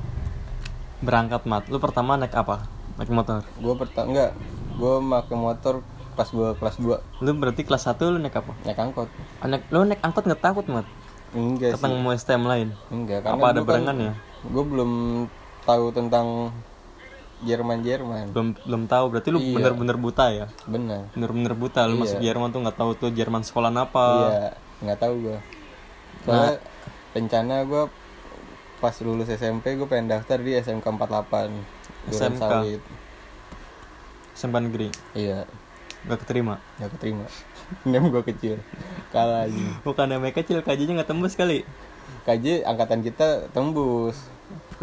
berangkat 1.03 1.43
mat. 1.45 1.67
Lu 1.67 1.83
pertama 1.83 2.15
naik 2.15 2.35
apa? 2.35 2.65
Naik 2.97 3.11
motor? 3.11 3.43
Gue 3.59 3.75
pertama 3.75 4.07
enggak. 4.11 4.31
Gue 4.79 4.95
pakai 5.03 5.37
motor 5.37 5.75
pas 6.15 6.31
gue 6.31 6.49
kelas 6.55 6.79
2 6.79 7.27
lu 7.27 7.31
berarti 7.35 7.67
kelas 7.67 7.91
1 7.91 7.99
lu 8.15 8.19
naik 8.23 8.39
apa? 8.39 8.55
Naik 8.63 8.79
angkot. 8.79 9.09
Ah, 9.43 9.51
naik 9.51 9.67
lu 9.75 9.83
naik 9.83 9.99
angkot 9.99 10.23
nggak 10.23 10.43
takut 10.43 10.67
mat? 10.71 10.87
Enggak 11.35 11.75
sih. 11.75 11.83
Ketemu 11.83 12.09
STM 12.15 12.45
lain? 12.47 12.69
Enggak 12.95 13.27
apa 13.27 13.47
ada 13.51 13.61
gua 13.63 13.69
barengan 13.75 13.97
ya? 13.99 14.15
gue 14.45 14.61
belum 14.61 15.25
tahu 15.65 15.89
tentang 15.97 16.53
Jerman 17.49 17.81
Jerman 17.81 18.31
belum 18.31 18.49
belum 18.63 18.83
tahu. 18.87 19.05
Berarti 19.11 19.29
lu 19.35 19.41
Iya. 19.43 19.57
bener-bener 19.59 19.97
buta 19.99 20.25
ya? 20.31 20.47
Bener. 20.69 21.11
Bener-bener 21.17 21.53
buta. 21.57 21.81
Lu 21.89 21.99
Iya. 21.99 22.01
masuk 22.07 22.19
Jerman 22.23 22.49
tuh 22.55 22.61
nggak 22.63 22.79
tahu 22.79 22.91
tuh 22.95 23.11
Jerman 23.11 23.43
sekolah 23.43 23.73
apa. 23.75 24.07
Iya 24.07 24.49
nggak 24.85 24.99
tahu 25.01 25.15
gue 25.25 25.39
soalnya 26.25 26.57
rencana 27.15 27.55
gue 27.65 27.83
pas 28.85 29.01
lulus 29.01 29.33
SMP 29.33 29.81
gue 29.81 29.89
pengen 29.89 30.13
daftar 30.13 30.37
di 30.37 30.53
SMK 30.61 30.85
48 30.85 31.01
Duren 31.01 31.53
SMK. 32.13 32.37
Sawit. 32.37 32.83
SMP 34.37 34.55
negeri? 34.61 34.89
Iya. 35.17 35.49
Nggak 36.05 36.21
keterima? 36.21 36.61
Nggak 36.77 36.91
keterima. 37.01 37.25
Nem 37.89 38.05
gue 38.13 38.23
kecil. 38.29 38.61
Kalah 39.09 39.49
aja. 39.49 39.65
Bukan 39.81 40.05
namanya 40.05 40.37
kecil 40.37 40.61
kajinya 40.61 41.01
nggak 41.01 41.09
tembus 41.09 41.33
kali. 41.33 41.65
KJ 42.29 42.69
angkatan 42.69 43.01
kita 43.01 43.49
tembus. 43.57 44.21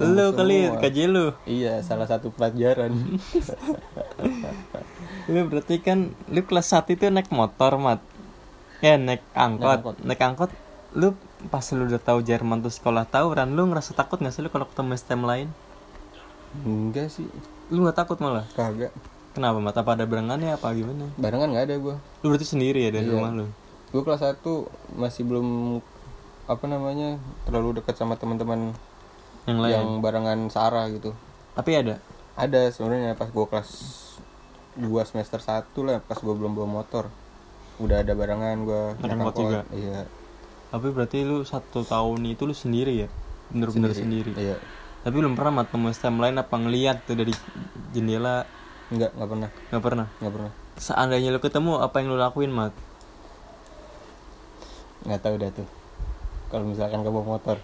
Lu 0.01 0.33
kali 0.33 0.73
kaji 0.81 1.05
lu? 1.05 1.37
Iya 1.45 1.85
salah 1.85 2.09
satu 2.09 2.33
pelajaran. 2.33 2.89
Lu 5.29 5.45
berarti 5.45 5.77
kan 5.77 6.09
lu 6.25 6.41
kelas 6.41 6.73
1 6.73 6.97
itu 6.97 7.05
naik 7.13 7.29
motor 7.29 7.77
mat. 7.77 8.01
Ya 8.81 8.97
naik 8.97 9.21
angkot. 9.37 10.01
Naik 10.01 10.01
naik 10.01 10.21
angkot, 10.25 10.49
lu 10.97 11.13
pas 11.49 11.65
lu 11.71 11.87
udah 11.87 11.97
tahu 11.97 12.19
Jerman 12.21 12.59
tuh 12.59 12.69
sekolah 12.69 13.03
tawuran 13.03 13.49
lu 13.51 13.65
ngerasa 13.65 13.91
takut 13.91 14.19
nggak 14.19 14.29
sih 14.29 14.41
lu 14.41 14.49
kalau 14.49 14.67
ketemu 14.67 14.93
STM 14.93 15.23
lain? 15.23 15.47
Enggak 16.61 17.07
sih. 17.09 17.25
Lu 17.71 17.81
nggak 17.81 17.97
takut 17.97 18.19
malah? 18.19 18.45
Kagak. 18.53 18.91
Kenapa 19.31 19.57
mat? 19.57 19.71
Apa 19.73 19.95
ada 19.95 20.03
barengannya? 20.03 20.53
Apa 20.53 20.75
gimana? 20.75 21.07
Barengan 21.15 21.49
nggak 21.49 21.65
ada 21.65 21.75
gue 21.77 21.95
lu 21.95 22.25
berarti 22.27 22.43
sendiri 22.45 22.83
ya 22.83 22.91
dari 22.91 23.07
Iya. 23.07 23.15
rumah 23.15 23.31
lu? 23.31 23.45
Gue 23.89 24.01
kelas 24.03 24.21
1 24.21 24.43
masih 24.93 25.23
belum 25.23 25.79
apa 26.45 26.65
namanya 26.67 27.15
terlalu 27.47 27.79
dekat 27.79 27.95
sama 27.95 28.19
teman-teman 28.19 28.75
yang 29.47 29.57
lain? 29.57 29.71
yang 29.73 29.87
barengan 29.99 30.39
Sarah 30.51 30.91
gitu. 30.91 31.15
Tapi 31.55 31.71
ada? 31.73 31.95
Ada 32.35 32.69
sebenarnya 32.69 33.15
pas 33.15 33.27
gue 33.27 33.45
kelas 33.47 33.69
2 34.75 34.87
semester 35.03 35.39
1 35.39 35.63
lah 35.81 35.99
pas 35.99 36.15
gue 36.15 36.31
belum 36.31 36.51
bawa 36.51 36.83
motor. 36.83 37.07
Udah 37.79 38.03
ada 38.03 38.11
barengan 38.11 38.61
gue 38.61 38.81
Naik 38.99 39.11
angkot 39.15 39.33
juga? 39.33 39.63
iya 39.71 40.03
tapi 40.71 40.87
berarti 40.89 41.27
lu 41.27 41.43
satu 41.43 41.83
tahun 41.83 42.23
itu 42.31 42.47
lu 42.47 42.55
sendiri 42.55 43.05
ya? 43.05 43.09
Bener-bener 43.51 43.91
sendiri, 43.91 44.31
iya. 44.39 44.55
Tapi 45.03 45.11
belum 45.17 45.35
pernah 45.35 45.67
ketemu 45.67 45.91
STM 45.91 46.17
lain 46.23 46.35
apa 46.39 46.55
ngeliat 46.55 47.03
tuh 47.03 47.19
dari 47.19 47.33
jendela? 47.91 48.47
Enggak 48.87 49.11
nggak 49.17 49.29
pernah. 49.29 49.49
Nggak 49.69 49.83
pernah? 49.83 50.07
Nggak 50.23 50.33
pernah. 50.33 50.51
Seandainya 50.79 51.29
lu 51.35 51.39
ketemu 51.43 51.71
apa 51.83 51.95
yang 51.99 52.07
lu 52.15 52.17
lakuin 52.17 52.51
mat? 52.53 52.71
Nggak 55.03 55.19
tahu 55.19 55.35
dah 55.41 55.51
tuh. 55.51 55.67
Kalau 56.47 56.63
misalkan 56.67 57.01
ke 57.03 57.09
bawa 57.09 57.25
motor. 57.25 57.57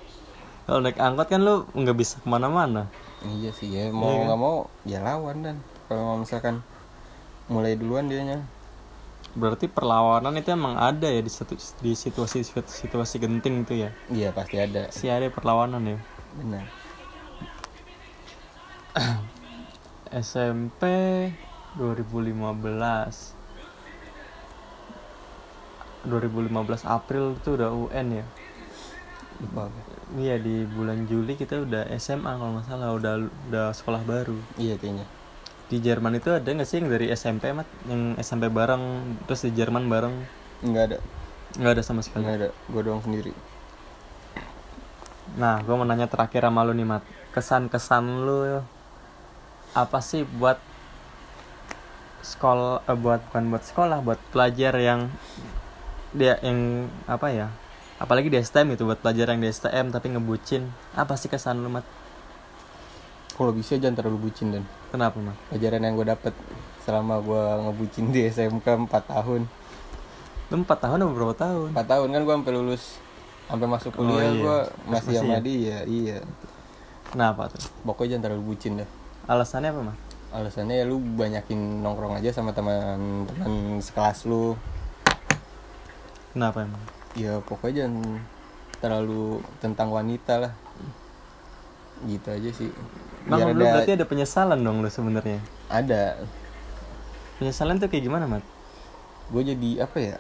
Kalau 0.68 0.80
naik 0.84 1.00
angkot 1.00 1.28
kan 1.32 1.42
lu 1.46 1.64
nggak 1.72 1.96
bisa 1.96 2.20
ke 2.20 2.28
mana-mana. 2.28 2.92
Iya 3.24 3.56
sih 3.56 3.72
ya. 3.72 3.88
Mau 3.94 4.10
Iya 4.10 4.18
kan? 4.18 4.26
nggak 4.28 4.40
mau 4.42 4.58
ya 4.84 5.00
lawan 5.00 5.38
dan. 5.46 5.58
Kalau 5.88 6.20
misalkan 6.20 6.60
mulai 7.48 7.80
duluan 7.80 8.12
dianya 8.12 8.44
berarti 9.36 9.68
perlawanan 9.68 10.38
itu 10.40 10.54
emang 10.54 10.80
ada 10.80 11.10
ya 11.10 11.20
di 11.20 11.32
satu 11.32 11.58
di 11.84 11.92
situasi 11.98 12.46
situasi 12.66 13.16
genting 13.20 13.68
itu 13.68 13.74
ya? 13.84 13.90
Iya 14.08 14.30
pasti 14.32 14.62
ada. 14.62 14.88
Si 14.94 15.10
ada 15.12 15.28
perlawanan 15.28 15.84
ya? 15.84 15.98
Benar. 16.38 16.66
SMP 20.14 20.82
2015 21.76 23.36
2015 26.08 26.88
April 26.88 27.36
itu 27.36 27.50
udah 27.60 27.70
UN 27.76 28.24
ya? 28.24 28.26
Lupa 29.38 29.70
iya 30.18 30.40
di 30.42 30.66
bulan 30.66 31.06
Juli 31.06 31.38
kita 31.38 31.62
udah 31.62 31.92
SMA 32.00 32.32
kalau 32.40 32.58
nggak 32.58 32.66
salah 32.66 32.96
udah 32.96 33.28
udah 33.52 33.76
sekolah 33.76 34.02
baru. 34.08 34.40
Iya 34.58 34.80
kayaknya 34.80 35.06
di 35.68 35.84
Jerman 35.84 36.16
itu 36.16 36.32
ada 36.32 36.48
nggak 36.48 36.68
sih 36.68 36.80
yang 36.80 36.88
dari 36.88 37.12
SMP 37.12 37.52
mat? 37.52 37.68
Yang 37.92 38.24
SMP 38.24 38.48
bareng 38.48 38.84
terus 39.28 39.44
di 39.44 39.52
Jerman 39.52 39.92
bareng? 39.92 40.16
Nggak 40.64 40.84
ada. 40.92 40.98
Nggak 41.60 41.72
ada 41.76 41.84
sama 41.84 42.00
sekali. 42.00 42.24
Nggak 42.24 42.36
ada. 42.40 42.50
Gue 42.72 42.82
doang 42.88 43.04
sendiri. 43.04 43.36
Nah 45.36 45.60
gue 45.60 45.76
mau 45.76 45.84
nanya 45.84 46.08
terakhir 46.08 46.48
sama 46.48 46.64
lu 46.64 46.72
nih 46.72 46.88
mat. 46.88 47.04
Kesan 47.36 47.68
kesan 47.68 48.24
lu 48.24 48.64
apa 49.76 50.00
sih 50.00 50.24
buat 50.24 50.58
sekolah 52.24 52.88
eh, 52.88 52.98
buat 52.98 53.22
bukan 53.30 53.44
buat 53.52 53.64
sekolah 53.68 54.00
buat 54.02 54.20
pelajar 54.32 54.74
yang 54.80 55.12
dia 56.16 56.40
yang 56.40 56.88
apa 57.12 57.28
ya? 57.36 57.48
Apalagi 58.00 58.32
di 58.32 58.40
STM 58.40 58.80
itu 58.80 58.88
buat 58.88 59.04
pelajar 59.04 59.36
yang 59.36 59.44
di 59.44 59.52
STM 59.52 59.92
tapi 59.92 60.16
ngebucin. 60.16 60.72
Apa 60.96 61.20
sih 61.20 61.28
kesan 61.28 61.60
lu 61.60 61.68
mat 61.68 61.84
kalau 63.38 63.54
bisa 63.54 63.78
jangan 63.78 63.96
terlalu 63.96 64.28
bucin 64.28 64.50
dan 64.50 64.64
kenapa 64.90 65.16
mat 65.18 65.38
pelajaran 65.48 65.80
yang 65.80 65.94
gue 65.94 66.08
dapet 66.08 66.34
selama 66.82 67.20
gue 67.20 67.38
ngebucin 67.62 68.06
di 68.10 68.26
SMK 68.26 68.66
4 68.66 68.90
tahun. 69.08 69.42
Lu 70.48 70.56
empat 70.58 70.80
tahun 70.80 70.98
atau 71.00 71.14
berapa 71.14 71.36
tahun? 71.36 71.70
4 71.72 71.86
tahun 71.86 72.08
kan 72.10 72.22
gue 72.24 72.34
sampai 72.36 72.54
lulus 72.54 72.84
sampai 73.46 73.68
masuk 73.68 73.92
Oh, 73.94 73.98
kuliah 74.02 74.28
iya. 74.28 74.42
gue 74.42 74.58
Masih- 74.86 75.16
sama 75.16 75.34
ya? 75.34 75.40
dia 75.40 75.78
iya. 75.84 76.20
Kenapa 77.08 77.48
tuh? 77.48 77.62
Pokoknya 77.84 78.16
jangan 78.16 78.24
terlalu 78.26 78.44
bucin 78.48 78.74
dah 78.78 78.90
alasannya 79.28 79.70
apa 79.70 79.82
mat 79.84 79.98
alasannya 80.28 80.76
ya 80.78 80.86
lu 80.86 80.98
banyakin 81.00 81.56
nongkrong 81.80 82.16
aja 82.16 82.32
sama 82.32 82.52
teman-teman 82.52 83.24
sekelas 83.78 84.26
lu. 84.26 84.56
Kenapa 86.32 86.64
emang 86.64 86.84
ya 87.14 87.40
pokoknya 87.40 87.86
jangan 87.86 88.22
terlalu 88.78 89.40
tentang 89.58 89.90
wanita 89.90 90.34
lah. 90.40 90.54
Gitu 92.04 92.28
aja 92.28 92.50
sih 92.52 92.70
Bang, 93.28 93.44
biar 93.44 93.52
lu 93.52 93.64
ada 93.64 93.72
berarti 93.80 93.92
ada 94.00 94.06
penyesalan 94.08 94.60
dong 94.64 94.80
lu 94.80 94.88
sebenarnya. 94.88 95.44
Ada. 95.68 96.16
Penyesalan 97.38 97.78
tuh 97.78 97.92
kayak 97.92 98.08
gimana 98.08 98.26
mat? 98.26 98.44
Gue 99.28 99.44
jadi 99.44 99.84
apa 99.84 99.98
ya 100.00 100.18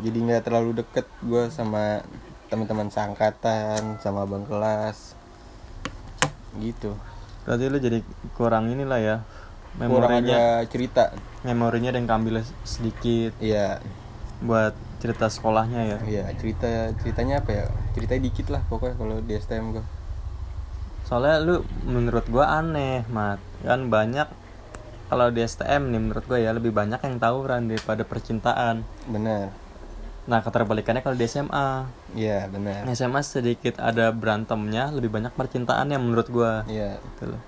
jadi 0.00 0.16
nggak 0.16 0.48
terlalu 0.48 0.80
deket 0.80 1.04
gue 1.20 1.52
sama 1.52 2.00
teman-teman 2.48 2.86
seangkatan 2.86 3.98
sama 3.98 4.22
abang 4.22 4.46
kelas. 4.46 5.18
Gitu. 6.62 6.94
Berarti 7.42 7.64
lu 7.66 7.78
jadi 7.82 7.98
kurang 8.38 8.70
inilah 8.70 9.00
ya 9.02 9.16
memorinya. 9.82 10.62
cerita. 10.70 11.12
Memorinya 11.42 11.90
dan 11.90 12.06
keambil 12.06 12.46
sedikit. 12.62 13.34
Iya. 13.42 13.82
Buat 14.38 14.78
cerita 15.02 15.26
sekolahnya 15.26 15.82
ya. 15.82 15.98
Iya 16.06 16.24
cerita 16.38 16.94
ceritanya 17.02 17.42
apa 17.42 17.50
ya 17.52 17.64
ceritanya 17.92 18.22
dikit 18.22 18.46
lah 18.54 18.62
pokoknya 18.70 18.96
kalau 18.96 19.16
di 19.20 19.34
STM 19.34 19.76
gue 19.76 19.84
soalnya 21.06 21.38
lu 21.40 21.62
menurut 21.86 22.26
gua 22.26 22.58
aneh 22.60 23.06
mat. 23.08 23.38
Kan 23.62 23.88
banyak 23.88 24.28
kalau 25.06 25.30
di 25.30 25.46
STM 25.46 25.94
nih 25.94 26.00
menurut 26.02 26.24
gua 26.26 26.38
ya 26.42 26.50
lebih 26.50 26.74
banyak 26.74 26.98
yang 26.98 27.16
tawuran 27.22 27.70
daripada 27.70 28.02
percintaan. 28.02 28.82
Benar 29.06 29.66
nah 30.26 30.42
keterbalikannya 30.42 31.06
kalau 31.06 31.14
di 31.14 31.22
SMA 31.30 31.86
iya 32.18 32.50
benar 32.50 32.82
SMA 32.98 33.22
sedikit 33.22 33.78
ada 33.78 34.10
berantemnya 34.10 34.90
lebih 34.90 35.06
banyak 35.14 35.30
percintaannya 35.30 35.98
menurut 36.02 36.26
gua. 36.26 36.52
Iya. 36.66 36.98
Gitu 36.98 37.24
loh. 37.30 37.42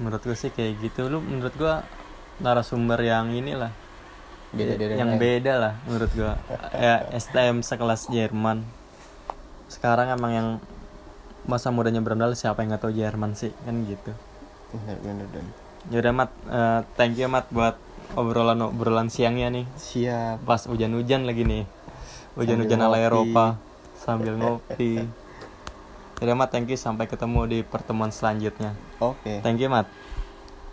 Menurut 0.00 0.20
gue 0.24 0.36
sih 0.36 0.48
kayak 0.52 0.80
gitu. 0.80 1.12
Lu 1.12 1.20
menurut 1.20 1.52
gua 1.60 1.84
narasumber 2.40 3.00
yang 3.04 3.36
inilah. 3.36 3.72
Beda 4.56 4.80
dari 4.80 4.96
yang 4.96 5.16
lain. 5.16 5.20
beda 5.20 5.52
lah 5.60 5.74
menurut 5.84 6.10
gua. 6.16 6.40
Ya 6.72 7.04
STM 7.12 7.60
sekelas 7.60 8.08
Jerman. 8.08 8.64
Sekarang 9.68 10.08
emang 10.08 10.32
yang 10.32 10.48
masa 11.46 11.70
mudanya 11.70 12.02
berandal 12.02 12.34
siapa 12.34 12.62
yang 12.62 12.74
nggak 12.74 12.82
tahu 12.82 12.92
Jerman 12.94 13.32
sih 13.38 13.54
kan 13.64 13.74
gitu. 13.86 14.12
Benar 14.74 14.96
benar 15.02 15.26
dan. 15.30 15.46
Yaudah 15.94 16.12
mat 16.12 16.30
eh, 16.50 16.80
thank 16.98 17.14
you 17.14 17.30
mat 17.30 17.46
buat 17.54 17.78
obrolan 18.18 18.58
obrolan 18.66 19.08
siangnya 19.08 19.50
nih. 19.50 19.66
Siap. 19.78 20.42
Pas 20.42 20.62
hujan-hujan 20.66 21.24
lagi 21.24 21.46
nih. 21.46 21.64
Hujan-hujan 22.34 22.82
ala. 22.82 22.98
Eropa. 22.98 23.56
Sambil 23.98 24.36
ngopi. 24.42 25.06
Yaudah 26.18 26.36
mat 26.36 26.50
thank 26.50 26.68
you. 26.68 26.78
Sampai 26.78 27.06
ketemu 27.06 27.46
di 27.46 27.58
pertemuan 27.62 28.10
selanjutnya. 28.10 28.74
Oke. 28.98 29.40
Thank 29.40 29.62
you 29.62 29.70
mat 29.70 29.86